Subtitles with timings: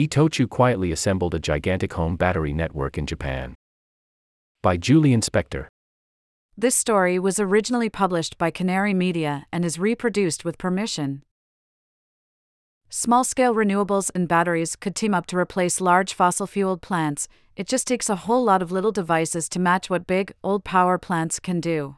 [0.00, 3.54] Itochu quietly assembled a gigantic home battery network in Japan.
[4.62, 5.66] By Julian Spector.
[6.56, 11.22] This story was originally published by Canary Media and is reproduced with permission.
[12.88, 17.68] Small scale renewables and batteries could team up to replace large fossil fueled plants, it
[17.68, 21.38] just takes a whole lot of little devices to match what big, old power plants
[21.38, 21.96] can do.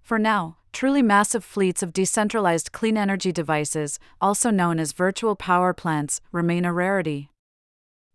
[0.00, 5.74] For now, truly massive fleets of decentralized clean energy devices, also known as virtual power
[5.74, 7.30] plants, remain a rarity.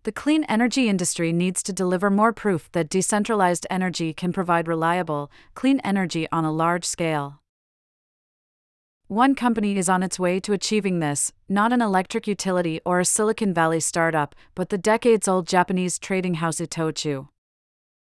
[0.04, 5.30] The clean energy industry needs to deliver more proof that decentralized energy can provide reliable,
[5.56, 7.42] clean energy on a large scale.
[9.08, 13.06] One company is on its way to achieving this, not an electric utility or a
[13.06, 17.28] Silicon Valley startup, but the decades old Japanese trading house Itochu.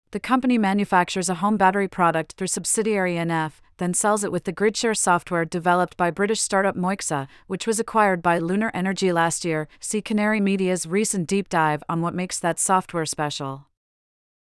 [0.09, 4.54] The company manufactures a home battery product through subsidiary NF, then sells it with the
[4.54, 9.67] GridShare software developed by British startup Moixa, which was acquired by Lunar Energy last year.
[9.80, 13.67] See Canary Media's recent deep dive on what makes that software special.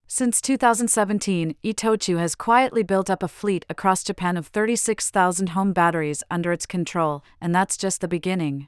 [0.06, 6.24] Since 2017, Itochu has quietly built up a fleet across Japan of 36,000 home batteries
[6.28, 8.66] under its control, and that's just the beginning.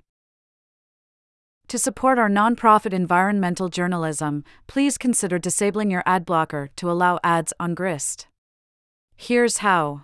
[1.67, 7.53] To support our nonprofit environmental journalism, please consider disabling your ad blocker to allow ads
[7.59, 8.29] on Grist.
[9.17, 10.03] Here's how.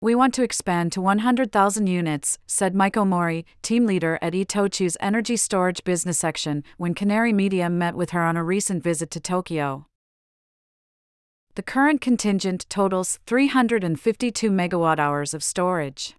[0.00, 5.36] We want to expand to 100,000 units, said Maiko Mori, team leader at Itochu's energy
[5.36, 9.86] storage business section, when Canary Media met with her on a recent visit to Tokyo.
[11.56, 16.14] The current contingent totals 352 megawatt hours of storage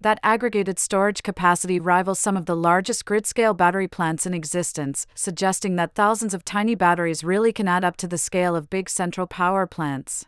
[0.00, 5.06] that aggregated storage capacity rivals some of the largest grid scale battery plants in existence,
[5.14, 8.88] suggesting that thousands of tiny batteries really can add up to the scale of big
[8.88, 10.26] central power plants.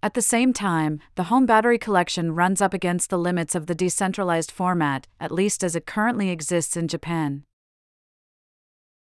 [0.00, 3.74] At the same time, the home battery collection runs up against the limits of the
[3.74, 7.42] decentralized format, at least as it currently exists in Japan.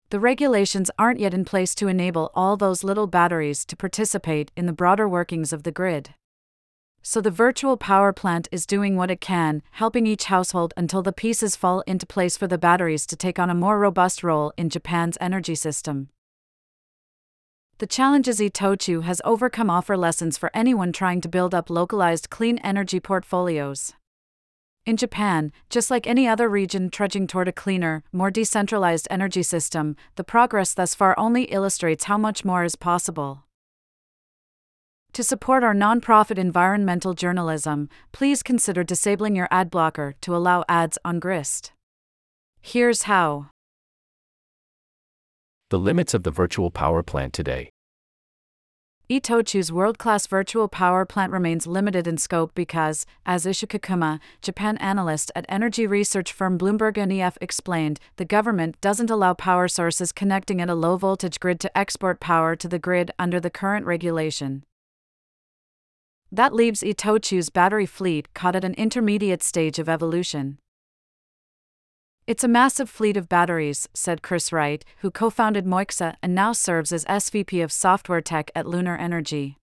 [0.09, 4.65] The regulations aren't yet in place to enable all those little batteries to participate in
[4.65, 6.15] the broader workings of the grid.
[7.03, 11.13] So the virtual power plant is doing what it can, helping each household until the
[11.13, 14.69] pieces fall into place for the batteries to take on a more robust role in
[14.69, 16.09] Japan's energy system.
[17.79, 22.57] The challenges Itochu has overcome offer lessons for anyone trying to build up localized clean
[22.59, 23.93] energy portfolios.
[24.87, 29.95] In Japan, just like any other region trudging toward a cleaner, more decentralized energy system,
[30.15, 33.43] the progress thus far only illustrates how much more is possible.
[35.13, 40.97] To support our nonprofit environmental journalism, please consider disabling your ad blocker to allow ads
[41.05, 41.73] on Grist.
[42.59, 43.51] Here's how.
[45.69, 47.71] The limits of the virtual power plant today.
[49.09, 54.77] Itochu's world class virtual power plant remains limited in scope because, as Ishu Kikuma, Japan
[54.77, 60.61] analyst at energy research firm Bloomberg NEF explained, the government doesn't allow power sources connecting
[60.61, 64.63] at a low voltage grid to export power to the grid under the current regulation.
[66.31, 70.59] That leaves Itochu's battery fleet caught at an intermediate stage of evolution.
[72.27, 76.51] It's a massive fleet of batteries, said Chris Wright, who co founded Moixa and now
[76.51, 79.57] serves as SVP of software tech at Lunar Energy.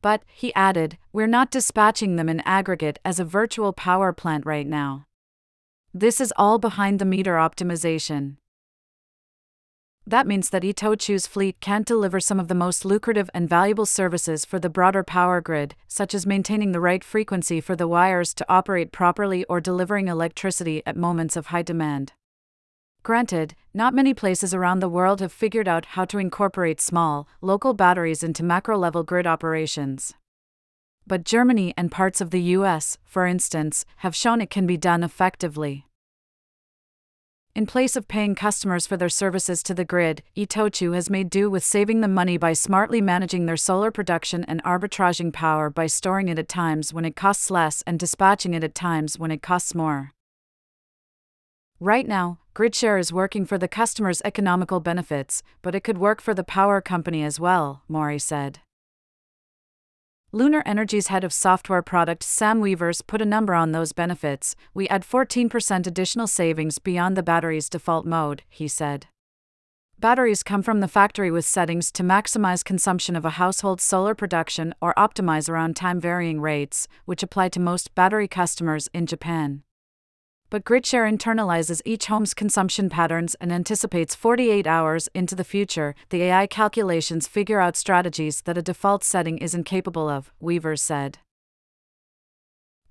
[0.00, 4.66] But, he added, we're not dispatching them in aggregate as a virtual power plant right
[4.66, 5.04] now.
[5.92, 8.36] This is all behind the meter optimization.
[10.06, 14.44] That means that Itochu's fleet can't deliver some of the most lucrative and valuable services
[14.44, 18.46] for the broader power grid, such as maintaining the right frequency for the wires to
[18.48, 22.12] operate properly or delivering electricity at moments of high demand.
[23.02, 27.72] Granted, not many places around the world have figured out how to incorporate small, local
[27.72, 30.12] batteries into macro level grid operations.
[31.06, 35.02] But Germany and parts of the US, for instance, have shown it can be done
[35.02, 35.86] effectively.
[37.54, 41.48] In place of paying customers for their services to the grid, Itochu has made do
[41.48, 46.26] with saving them money by smartly managing their solar production and arbitraging power by storing
[46.26, 49.72] it at times when it costs less and dispatching it at times when it costs
[49.72, 50.10] more.
[51.78, 56.34] Right now, GridShare is working for the customer's economical benefits, but it could work for
[56.34, 58.58] the power company as well, Mori said.
[60.34, 64.56] Lunar Energy's head of software product Sam Weavers put a number on those benefits.
[64.74, 69.06] We add 14% additional savings beyond the battery's default mode, he said.
[70.00, 74.74] Batteries come from the factory with settings to maximize consumption of a household's solar production
[74.80, 79.62] or optimize around time varying rates, which apply to most battery customers in Japan
[80.54, 85.96] but GridShare internalizes each home's consumption patterns and anticipates 48 hours into the future.
[86.10, 91.18] The AI calculations figure out strategies that a default setting isn't capable of, Weaver said.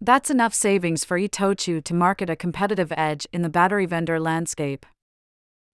[0.01, 4.85] That's enough savings for Itochu to market a competitive edge in the battery vendor landscape.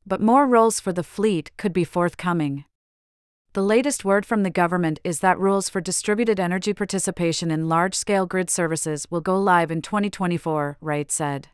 [0.06, 2.66] But more roles for the fleet could be forthcoming.
[3.54, 7.96] The latest word from the government is that rules for distributed energy participation in large
[7.96, 11.48] scale grid services will go live in 2024, Wright said.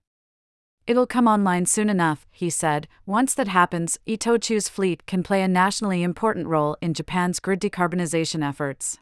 [0.87, 2.87] It'll come online soon enough, he said.
[3.07, 8.47] Once that happens, Itochu's fleet can play a nationally important role in Japan's grid decarbonization
[8.47, 8.99] efforts.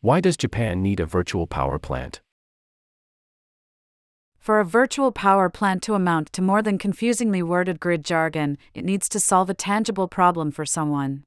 [0.00, 2.22] Why does Japan need a virtual power plant?
[4.38, 8.84] For a virtual power plant to amount to more than confusingly worded grid jargon, it
[8.84, 11.24] needs to solve a tangible problem for someone.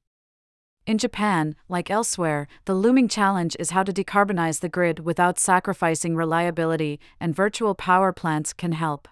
[0.84, 6.16] In Japan, like elsewhere, the looming challenge is how to decarbonize the grid without sacrificing
[6.16, 9.06] reliability, and virtual power plants can help.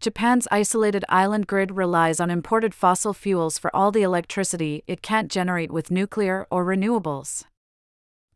[0.00, 5.30] Japan's isolated island grid relies on imported fossil fuels for all the electricity it can't
[5.30, 7.44] generate with nuclear or renewables.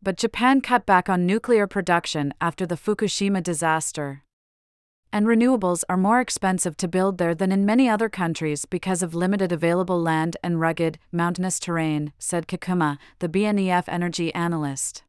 [0.01, 4.23] But Japan cut back on nuclear production after the Fukushima disaster
[5.11, 9.15] and renewables are more expensive to build there than in many other countries because of
[9.15, 15.03] limited available land and rugged, mountainous terrain, said Kikuma, the BNEF energy analyst.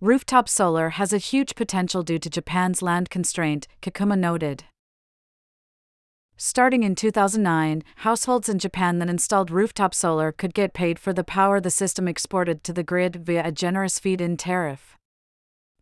[0.00, 4.64] Rooftop solar has a huge potential due to Japan's land constraint, Kikuma noted.
[6.36, 11.22] Starting in 2009, households in Japan that installed rooftop solar could get paid for the
[11.22, 14.94] power the system exported to the grid via a generous feed in tariff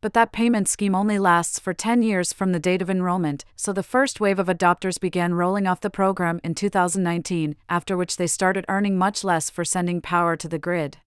[0.02, 3.72] but that payment scheme only lasts for 10 years from the date of enrollment, so
[3.72, 8.26] the first wave of adopters began rolling off the program in 2019, after which they
[8.26, 10.98] started earning much less for sending power to the grid.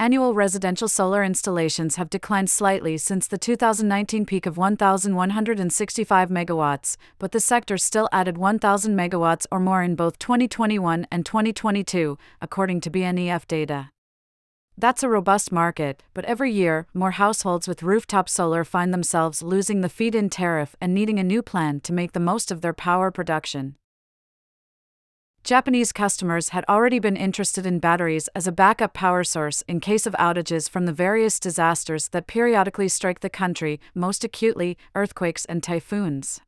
[0.00, 7.32] Annual residential solar installations have declined slightly since the 2019 peak of 1,165 megawatts, but
[7.32, 12.90] the sector still added 1,000 megawatts or more in both 2021 and 2022, according to
[12.90, 13.90] BNEF data.
[14.80, 19.80] That's a robust market, but every year, more households with rooftop solar find themselves losing
[19.80, 22.72] the feed in tariff and needing a new plan to make the most of their
[22.72, 23.74] power production.
[25.42, 30.06] Japanese customers had already been interested in batteries as a backup power source in case
[30.06, 35.60] of outages from the various disasters that periodically strike the country, most acutely, earthquakes and
[35.60, 36.40] typhoons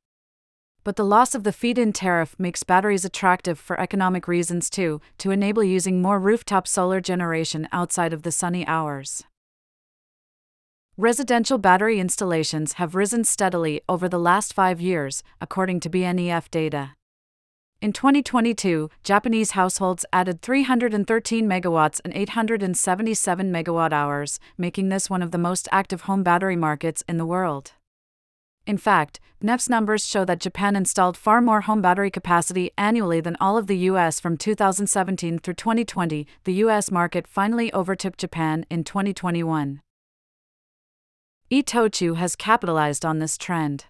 [0.84, 5.00] but the loss of the feed in tariff makes batteries attractive for economic reasons too,
[5.18, 9.24] to enable using more rooftop solar generation outside of the sunny hours.
[10.96, 16.92] Residential battery installations have risen steadily over the last five years, according to BNEF data.
[17.80, 25.30] In 2022, Japanese households added 313 megawatts and 877 megawatt hours, making this one of
[25.30, 27.72] the most active home battery markets in the world.
[28.66, 33.36] In fact, BNEF's numbers show that Japan installed far more home battery capacity annually than
[33.40, 36.26] all of the US from 2017 through 2020.
[36.44, 39.80] The US market finally overtook Japan in 2021.
[41.50, 43.86] Itochu has capitalized on this trend.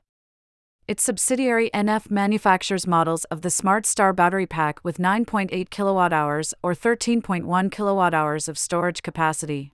[0.89, 6.75] Its subsidiary NF manufactures models of the Smart Star battery pack with 9.8 kWh or
[6.75, 9.73] 13.1 kWh of storage capacity.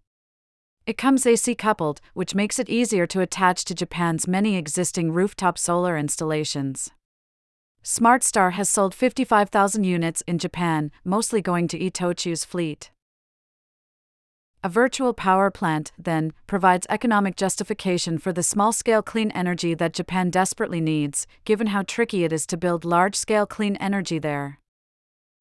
[0.87, 5.59] It comes AC coupled, which makes it easier to attach to Japan's many existing rooftop
[5.59, 6.93] solar installations.
[7.83, 12.93] SmartStar has sold 55,000 units in Japan, mostly going to Itochu's fleet.
[14.63, 19.93] A virtual power plant, then, provides economic justification for the small scale clean energy that
[19.93, 24.61] Japan desperately needs, given how tricky it is to build large scale clean energy there.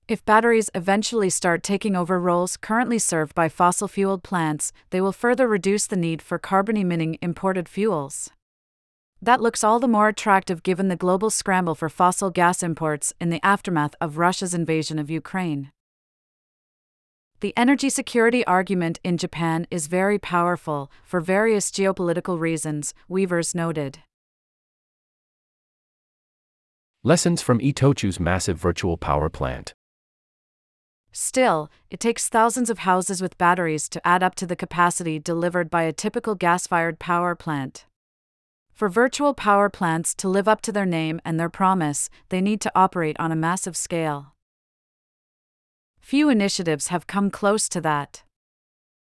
[0.08, 5.12] If batteries eventually start taking over roles currently served by fossil fueled plants, they will
[5.12, 8.30] further reduce the need for carbon emitting imported fuels.
[9.20, 13.32] That looks all the more attractive given the global scramble for fossil gas imports in
[13.32, 15.72] the aftermath of Russia's invasion of Ukraine.
[17.40, 23.98] The energy security argument in Japan is very powerful, for various geopolitical reasons, Weavers noted.
[27.04, 29.74] Lessons from Itochu's massive virtual power plant.
[31.18, 35.70] Still, it takes thousands of houses with batteries to add up to the capacity delivered
[35.70, 37.86] by a typical gas fired power plant.
[38.74, 42.60] For virtual power plants to live up to their name and their promise, they need
[42.60, 44.34] to operate on a massive scale.
[46.02, 48.24] Few initiatives have come close to that.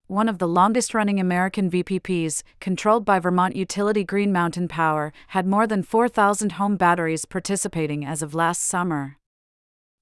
[0.07, 5.45] One of the longest running American VPPs, controlled by Vermont utility Green Mountain Power, had
[5.45, 9.18] more than 4,000 home batteries participating as of last summer.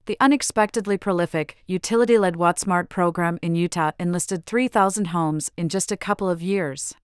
[0.08, 5.98] The unexpectedly prolific, utility led WattSmart program in Utah enlisted 3,000 homes in just a
[5.98, 6.94] couple of years.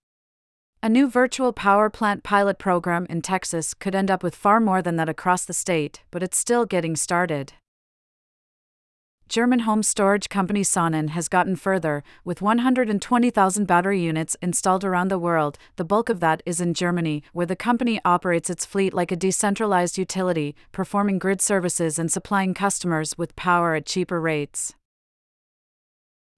[0.82, 4.80] A new virtual power plant pilot program in Texas could end up with far more
[4.80, 7.52] than that across the state, but it's still getting started.
[9.28, 15.18] German home storage company Sonnen has gotten further, with 120,000 battery units installed around the
[15.18, 15.58] world.
[15.76, 19.16] The bulk of that is in Germany, where the company operates its fleet like a
[19.16, 24.74] decentralized utility, performing grid services and supplying customers with power at cheaper rates.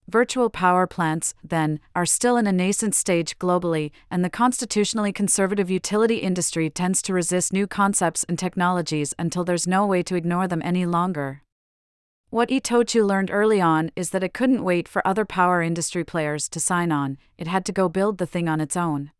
[0.09, 5.69] Virtual power plants, then, are still in a nascent stage globally, and the constitutionally conservative
[5.69, 10.47] utility industry tends to resist new concepts and technologies until there's no way to ignore
[10.47, 11.43] them any longer.
[12.31, 16.49] What Itochu learned early on is that it couldn't wait for other power industry players
[16.49, 19.13] to sign on, it had to go build the thing on its own.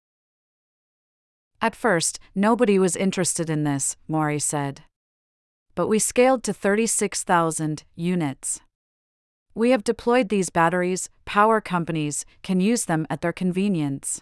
[1.63, 4.83] At first, nobody was interested in this, Mori said.
[5.77, 8.61] But we scaled to 36,000 units.
[9.55, 14.21] We have deployed these batteries, power companies can use them at their convenience.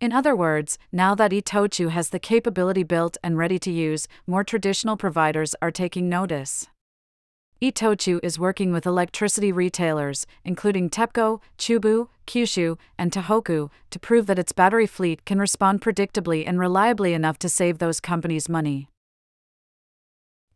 [0.00, 4.44] In other words, now that Itochu has the capability built and ready to use, more
[4.44, 6.68] traditional providers are taking notice.
[7.62, 14.38] Itochu is working with electricity retailers, including TEPCO, Chubu, Kyushu, and Tohoku, to prove that
[14.38, 18.88] its battery fleet can respond predictably and reliably enough to save those companies money.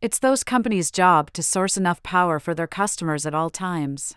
[0.01, 4.15] It's those companies' job to source enough power for their customers at all times.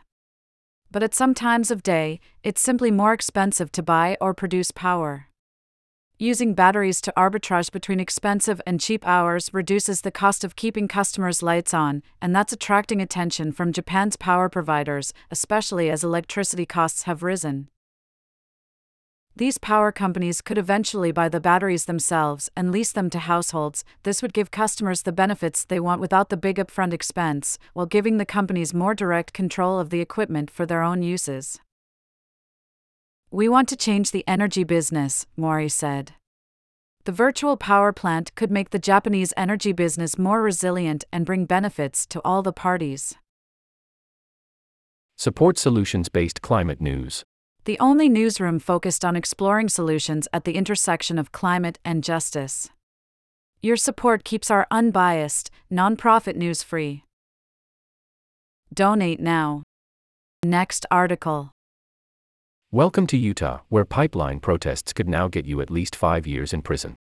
[0.90, 5.27] But at some times of day, it's simply more expensive to buy or produce power.
[6.20, 11.44] Using batteries to arbitrage between expensive and cheap hours reduces the cost of keeping customers'
[11.44, 17.22] lights on, and that's attracting attention from Japan's power providers, especially as electricity costs have
[17.22, 17.68] risen.
[19.36, 23.84] These power companies could eventually buy the batteries themselves and lease them to households.
[24.02, 28.16] This would give customers the benefits they want without the big upfront expense, while giving
[28.16, 31.60] the companies more direct control of the equipment for their own uses.
[33.30, 36.12] We want to change the energy business, Mori said.
[37.04, 42.06] The virtual power plant could make the Japanese energy business more resilient and bring benefits
[42.06, 43.14] to all the parties.
[45.16, 47.24] Support solutions based climate news
[47.68, 52.70] the only newsroom focused on exploring solutions at the intersection of climate and justice.
[53.60, 57.04] Your support keeps our unbiased, nonprofit news free.
[58.72, 59.64] Donate now.
[60.42, 61.52] Next article.
[62.70, 66.60] Welcome to Utah, where pipeline protests could now get you at least five years in
[66.60, 66.96] prison.